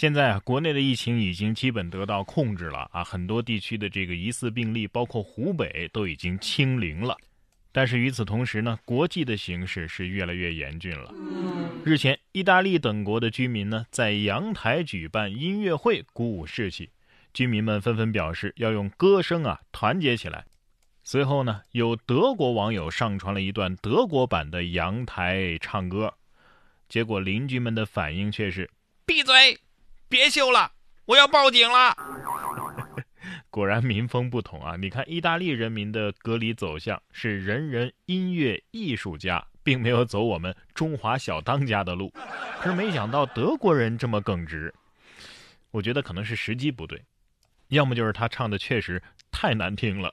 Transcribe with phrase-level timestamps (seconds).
[0.00, 7.14] 现在啊，国内的疫情已经基本得到控制了啊，很多地区的这个疑似病例，包括湖北都已经清零了。
[7.70, 11.12] 但是与此同时呢，国际的形势是越来越严峻了。
[11.84, 16.88] 日前，意大利等国的居民呢，在阳台举办音乐会，鼓舞士气。
[17.34, 20.46] 居民们纷纷表示要用歌声啊团结起来。
[21.04, 26.14] 随后呢，有德国网友上传了一段德国版的阳台唱歌，
[26.88, 28.70] 结果邻居们的反应却是：
[29.04, 29.58] 闭嘴，
[30.10, 30.72] 别秀了，
[31.04, 31.96] 我要报警了。
[33.48, 34.74] 果然民风不同啊！
[34.76, 42.12] 你看，意大利人民的隔离走向是人人音乐艺术家，并没有走我们中华小当家的路。
[42.58, 44.74] 可是没想到德国人这么耿直，
[45.70, 47.00] 我觉得可能是时机不对，
[47.68, 49.00] 要么就是他唱的确实
[49.30, 50.12] 太难听了。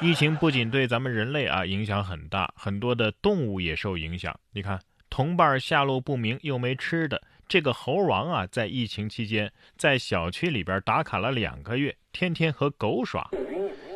[0.00, 4.34] 疫情不仅对咱们人类啊影响很大，很多的动物也受影响。
[4.52, 7.22] 你看，同伴下落不明又没吃的。
[7.48, 13.30] 这个猴王啊，在疫情期间在小区里边打卡了两个月，天天和狗耍。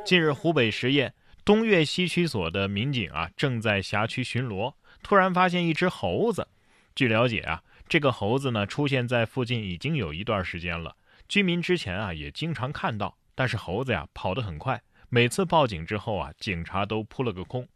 [0.07, 1.13] 近日，湖北十堰
[1.45, 6.49] 东岳西区所的民警啊，正在辖区巡逻，突然发现一只猴子。
[6.95, 10.97] 据了解啊，这个猴子呢出现在附近已经有一段时间了，
[11.29, 14.81] 居民之前啊也经常看到，但是猴子呀跑得很快，
[15.11, 17.69] 每次报警之后啊，警察都扑了个空。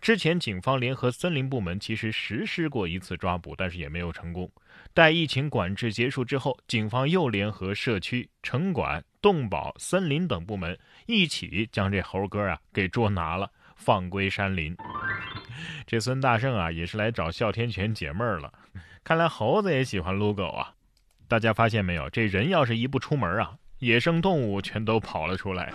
[0.00, 4.50] 之前警方联合森林部门其实实施过一次抓捕，但是也没有成功。
[4.92, 14.76] 待疫情管制结束之后，警方又联合社区、城管、动保、森林等部门一起将这猴哥啊给捉拿了，放归山林。
[15.86, 18.52] 这孙大圣啊也是来找哮天犬解闷儿了。
[19.02, 20.72] 看来猴子也喜欢撸狗啊！
[21.26, 22.08] 大家发现没有？
[22.10, 25.72] 这人要是一不出门啊，野生动物全都跑了出来。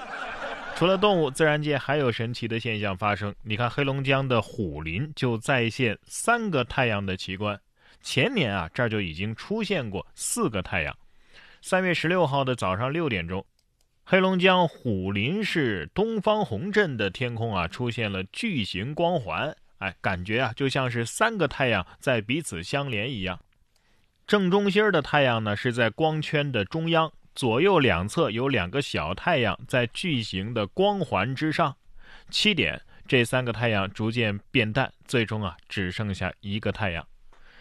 [0.80, 3.36] 除了动物，自然界还有神奇的现象发生。
[3.44, 7.60] 你看，黑龙江的虎林就再现三个太阳的奇观。
[8.02, 10.98] 前年啊，这儿就已经出现过四个太阳。
[11.62, 13.46] 三月十六号的早上六点钟，
[14.06, 19.54] 黑龙江虎林市东方红镇的天空啊，出现了巨型光环。
[19.80, 23.38] 哎，感觉啊，就像是三个太阳在彼此相连一样。
[24.26, 31.74] 正中心的太阳呢，是在光圈的中央，左右两侧有两个小太阳在巨型的光环之上。
[32.30, 37.08] 七点，这三个太阳逐渐变淡，最终啊，只剩下一个太阳。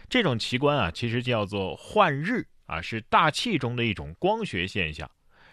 [0.08, 5.08] 这种奇观啊，其实叫做幻日啊，是大气中的一种光学现象。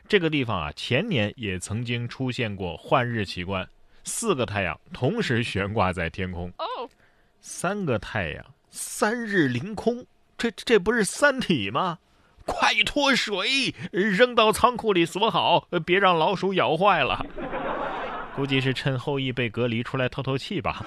[0.08, 3.70] 这个地方啊，前年也曾经出现过幻日奇观，
[4.06, 6.52] 四个太阳同时悬挂在天空。
[6.58, 6.90] 哦，
[7.42, 10.04] 三个太阳，三日凌空，
[10.36, 12.00] 这这不是《三体》吗？
[12.46, 17.26] 快脱水，扔到仓库里锁好，别让老鼠咬坏了。
[18.36, 20.86] 估计是趁后羿被隔离出来透透气吧。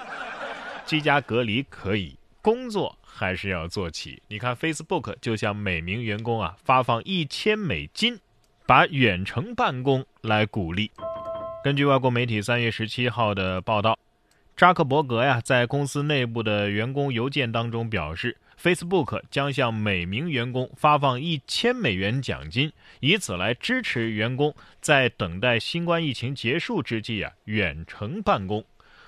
[0.87, 2.17] 居家隔离可以。
[2.41, 4.23] 工作还是要做起。
[4.29, 8.19] 你看，Facebook 就向每名员工啊发放一千美金，
[8.65, 10.91] 把远程办公来鼓励。
[11.63, 13.99] 根据外国媒体三月十七号的报道，
[14.59, 28.65] 扎克伯格呀在公司内部的员工邮件当中表示，Facebook 将向每名员工发放一千美元奖金，以此来支持员工在等待新冠疫情结束之际啊远程办公。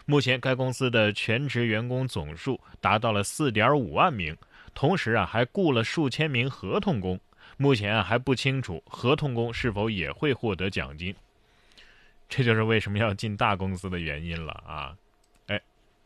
[0.07, 4.37] 目前，该公司的全职员工总数达到了四点五万名，
[4.73, 7.19] 同时啊，还雇了数千名合同工。
[7.57, 11.13] 目前啊，还不清楚合同工是否也会获得奖金。
[12.29, 14.95] 这就是为什么要进大公司的原因了啊！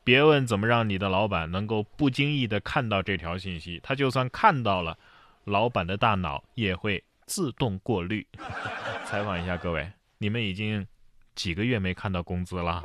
[0.04, 4.98] 哎，别问怎么让你的老板能够不经意的看到这条信息，他就算看到了，
[5.44, 8.26] 老板的大脑也会自动过滤。
[9.06, 10.86] 采访一下各位，你们已经
[11.34, 12.82] 几个月没看到工资了？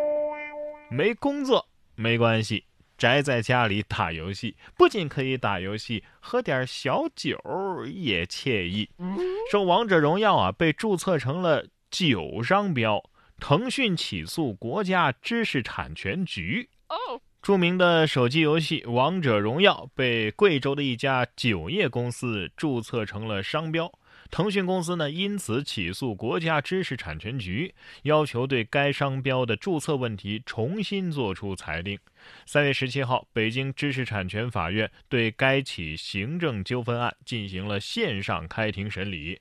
[0.90, 2.64] 没工作没关系，
[2.98, 7.38] 宅在家里打游戏，不仅可以打游戏，喝点小酒
[7.94, 8.90] 也惬意。
[9.52, 13.04] 说王者荣耀啊被注册成了酒商标，
[13.40, 16.70] 腾讯起诉国家知识产权局。
[16.90, 23.92] 哦，著名的手机游戏王者荣耀被贵州的一家酒业公司注册成了商标。
[24.32, 27.74] 腾讯公司呢，因此起诉国家知识产权局，
[28.04, 31.98] 要求对该商标的注册问题重新作出裁定。
[32.46, 39.40] 三月十七号，北京知识产权法院对该起行政纠纷案进行了线上开庭审理。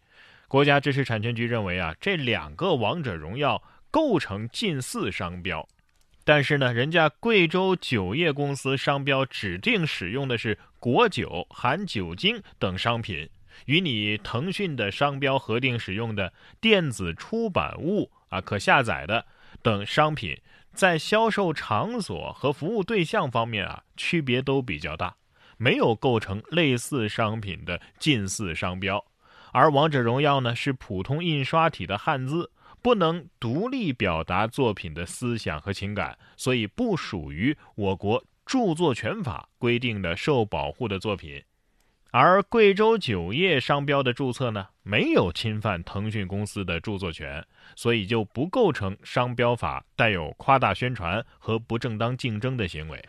[0.49, 5.67] 国家知识产权局认为啊，这两个王者荣耀构成近似商标，
[6.29, 13.31] 但是呢，人家贵州酒业公司商标指定使用的是果酒、含酒精等商品。
[13.65, 16.31] 与你腾讯的商标核定使用的
[16.61, 19.25] 电子出版物啊、可下载的
[19.63, 20.39] 等商品，
[20.75, 25.17] 在销售场所和服务对象方面啊，区别都比较大，
[25.57, 29.03] 没有构成类似商品的近似商标。
[29.51, 32.51] 而王者荣耀呢是普通印刷体的汉字，
[32.83, 41.43] 不能独立表达作品的思想和情感，所以不属于我国著作权法规定的受保护的作品。
[42.11, 47.45] 而贵州酒业商标的注册呢，没有侵犯腾讯公司的著作权，
[47.77, 53.05] 所以就不构成商标法带有夸大宣传和不正当竞争的行为。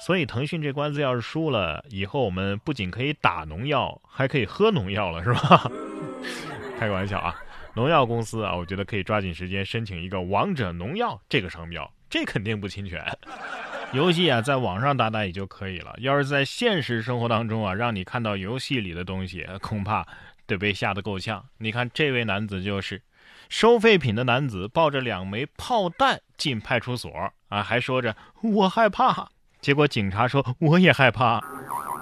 [0.00, 5.70] 所以腾讯这官司要是输了，以后我们不仅可以打农药，还可以喝农药了，是吧？
[6.80, 7.36] 开个玩笑啊！
[7.74, 13.04] 农药公司啊，我觉得可以抓紧时间申请一个“王者农药”这个商标，这肯定不侵权。
[13.92, 15.94] 游戏啊，在网上打打也就可以了。
[15.98, 20.06] 要是在现实生活当中啊，让你看到游戏里的东西，恐怕
[20.46, 21.44] 得被吓得够呛。
[21.58, 23.00] 你看这位男子就是
[23.48, 27.10] 收废品的男子，抱着两枚炮弹进派出所
[27.48, 29.30] 啊，还说着我害怕。
[29.60, 31.42] 结果警察说我也害怕。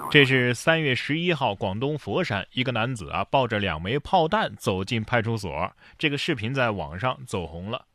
[0.09, 5.73] 这是三月十一号，广东佛山一个男子啊，抱着两枚炮弹走进派出所。
[5.97, 7.85] 这个视频在网上走红了。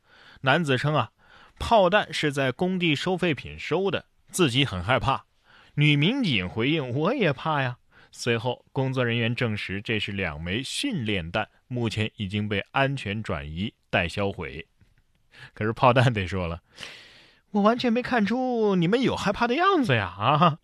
[0.42, 1.10] 男子称啊。
[1.58, 5.26] 炮弹是在工地收废品收的，自己很害怕。
[5.74, 7.76] 女民警回应：“我也怕呀。”
[8.10, 14.66] 随后，工作人员证实这是两枚训练弹，目前已经被安全转移待销毁。
[15.54, 16.62] 可是炮弹得说了
[17.52, 20.58] ：“我完全没看出你们有害怕的样子呀！”啊，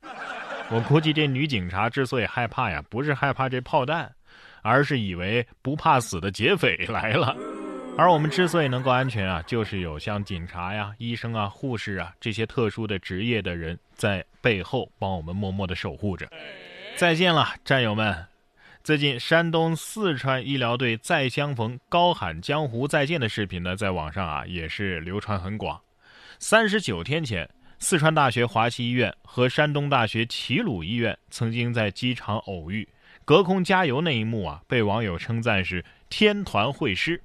[0.71, 4.15] 我估计这女警察之所以害怕呀，不是害怕这炮弹，
[4.63, 7.35] 而是以为不怕死的劫匪来了。
[7.97, 16.29] 而我们之所以能够安全啊，就是有像警察呀、医生啊、护士啊这些特殊的职业的人在背后帮我们默默的守护着。
[16.97, 18.27] 再见了，战友们！
[18.85, 25.81] 最近山东四川医疗队再相逢，高喊江湖再见的视频呢，在网上啊也是流传很广。
[26.39, 27.49] 三十九天前，
[27.81, 32.87] 四川大学华西医院和山东大学齐鲁医院曾经在机场偶遇，
[33.25, 37.23] 隔空加油那一幕啊，被网友称赞是天团会师。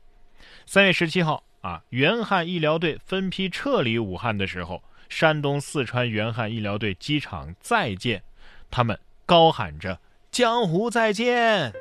[0.65, 8.21] 三月十七号啊，援汉医疗队分批撤离武汉的时候，山东四川援汉医疗队机场再见，
[8.69, 9.99] 他们高喊着
[10.31, 11.73] “江湖再见”，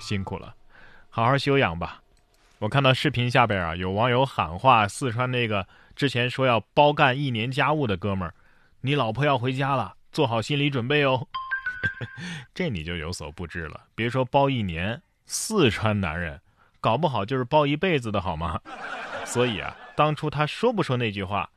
[0.00, 0.56] 辛苦了，
[1.08, 2.02] 好好休养吧。
[2.60, 8.34] 我看到视频下边啊，有网友喊话四川那个之前说要包干一年家务的哥们儿
[8.82, 11.28] ：“你老婆要回家了，做好心理准备哦。
[12.52, 16.40] ”这你就有所不知了，别说包一年，四川男人。
[16.80, 18.60] 搞不好就是包一辈子的好吗？
[19.24, 21.48] 所以啊，当初他说不说那句话，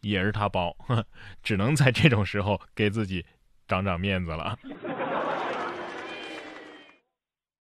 [0.00, 0.74] 也是他包，
[1.42, 3.24] 只能在这种时候给自己
[3.66, 4.58] 长长面子了。